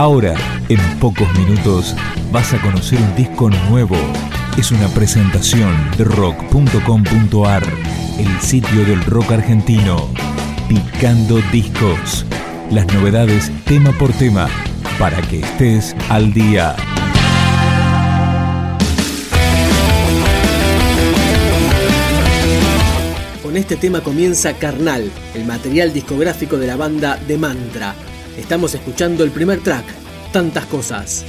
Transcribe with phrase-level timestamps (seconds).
[0.00, 0.34] Ahora,
[0.70, 1.94] en pocos minutos,
[2.32, 3.98] vas a conocer un disco nuevo.
[4.56, 7.62] Es una presentación de rock.com.ar,
[8.18, 10.08] el sitio del rock argentino.
[10.70, 12.24] Picando discos.
[12.70, 14.48] Las novedades tema por tema,
[14.98, 16.76] para que estés al día.
[23.42, 27.94] Con este tema comienza Carnal, el material discográfico de la banda de Mantra.
[28.40, 29.84] Estamos escuchando el primer track,
[30.32, 31.24] Tantas Cosas.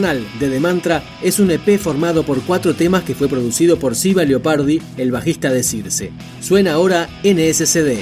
[0.00, 3.94] Infernal de The Mantra es un EP formado por cuatro temas que fue producido por
[3.94, 6.10] Siva Leopardi, el bajista de Circe.
[6.40, 7.98] Suena ahora NSCD.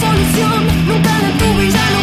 [0.00, 1.99] solución, nunca la tuve y ya no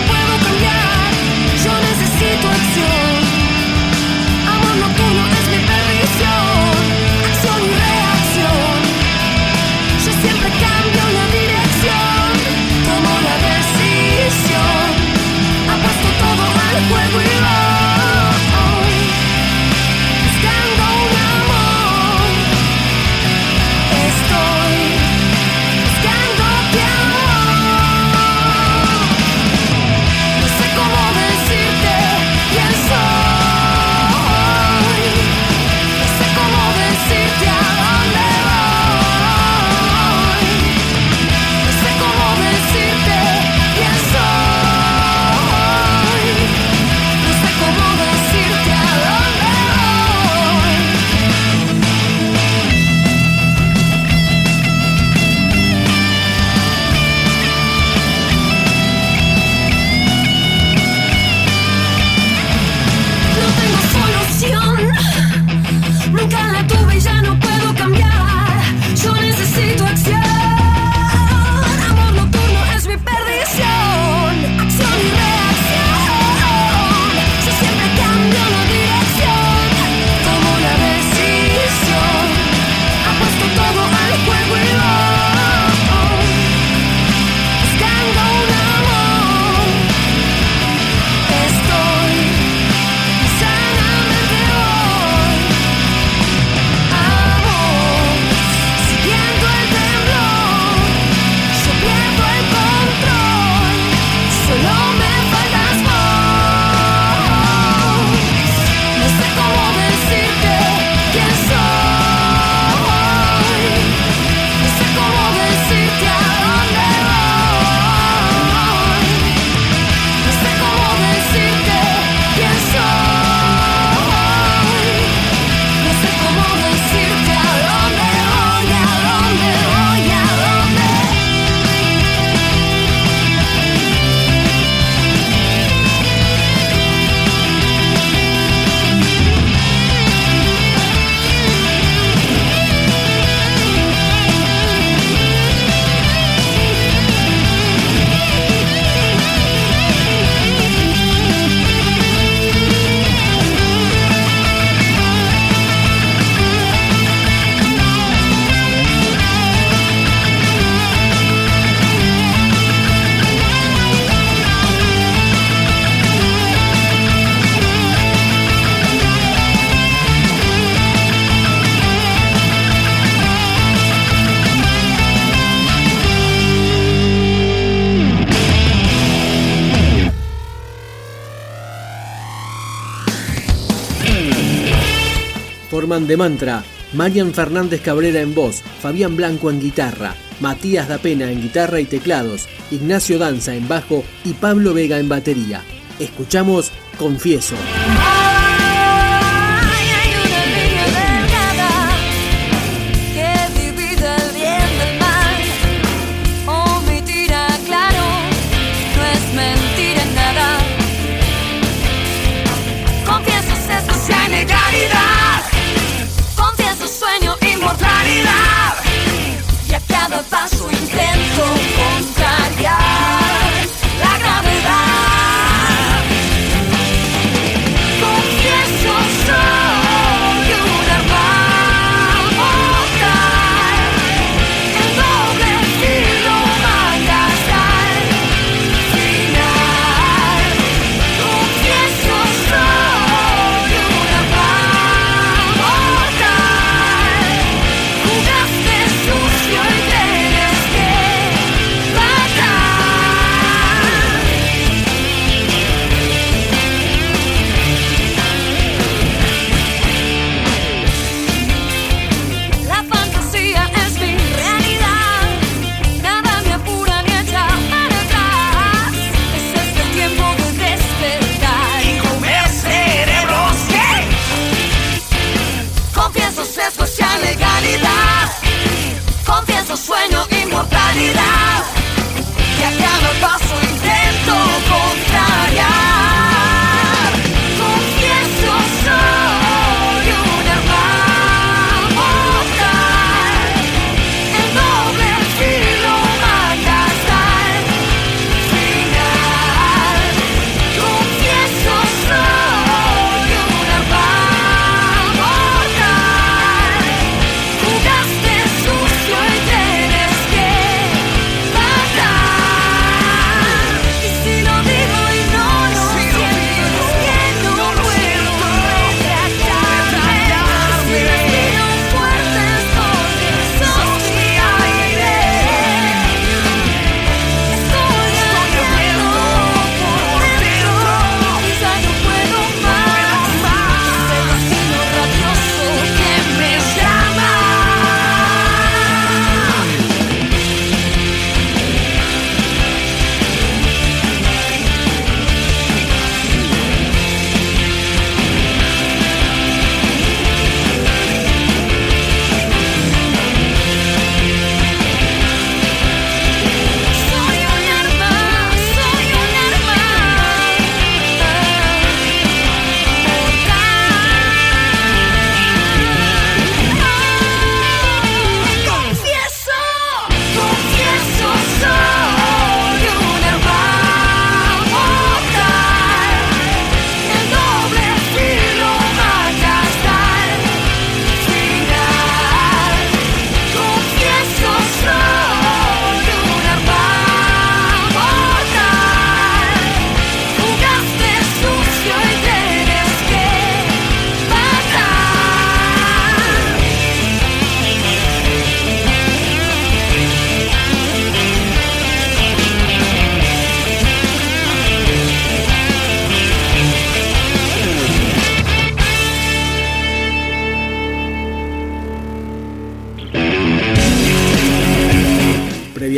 [186.06, 186.64] De Mantra,
[186.94, 192.48] Marian Fernández Cabrera en voz, Fabián Blanco en guitarra, Matías Dapena en guitarra y teclados,
[192.70, 195.64] Ignacio Danza en bajo y Pablo Vega en batería.
[196.00, 197.56] Escuchamos Confieso.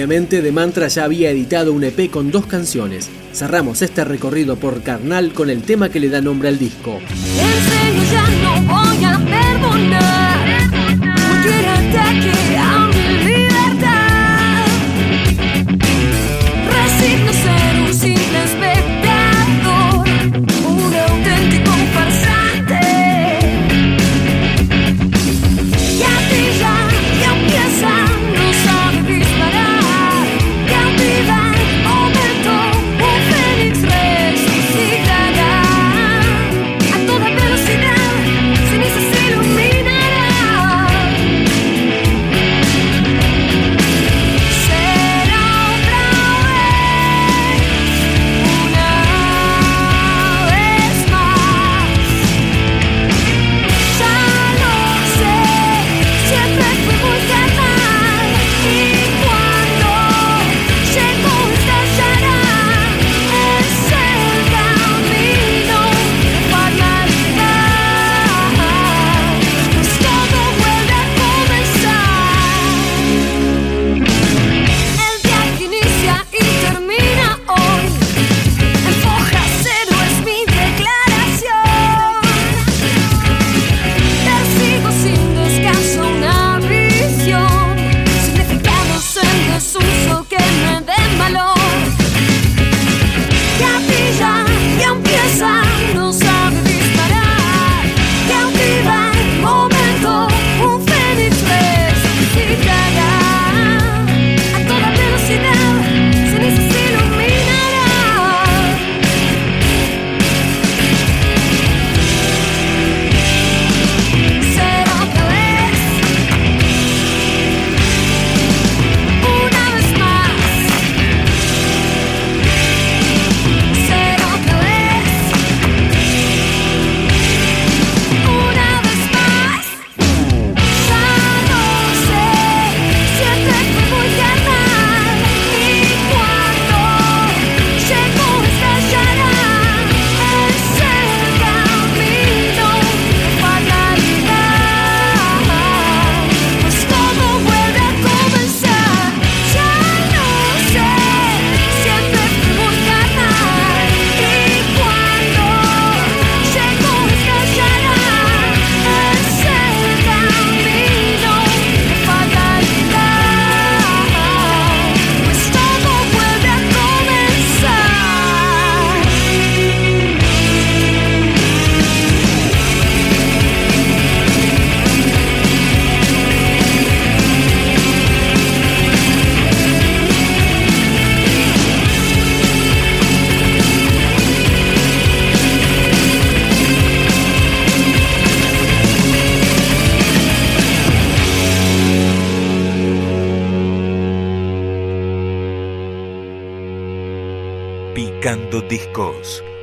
[0.09, 3.11] Previamente, De Mantra ya había editado un EP con dos canciones.
[3.31, 6.99] Cerramos este recorrido por Carnal con el tema que le da nombre al disco.